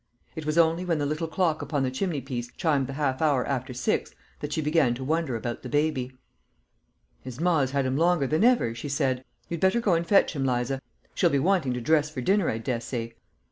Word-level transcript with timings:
It 0.35 0.47
was 0.47 0.57
only 0.57 0.83
when 0.83 0.97
the 0.97 1.05
little 1.05 1.27
clock 1.27 1.61
upon 1.61 1.83
the 1.83 1.91
chimney 1.91 2.21
piece 2.21 2.51
chimed 2.57 2.87
the 2.87 2.93
half 2.93 3.21
hour 3.21 3.45
after 3.45 3.71
six, 3.71 4.15
that 4.39 4.51
she 4.51 4.59
began 4.59 4.95
to 4.95 5.03
wonder 5.03 5.35
about 5.35 5.61
the 5.61 5.69
baby. 5.69 6.17
"His 7.21 7.39
mar's 7.39 7.69
had 7.69 7.85
him 7.85 7.97
longer 7.97 8.25
than 8.25 8.43
ever," 8.43 8.73
she 8.73 8.89
said; 8.89 9.23
"you'd 9.47 9.59
better 9.59 9.79
go 9.79 9.93
and 9.93 10.07
fetch 10.07 10.35
him, 10.35 10.43
Liza. 10.43 10.81
She'll 11.13 11.29
be 11.29 11.37
wanting 11.37 11.73
to 11.73 11.81
dress 11.81 12.09
for 12.09 12.21
dinner, 12.21 12.49
I 12.49 12.57
dessay. 12.57 13.13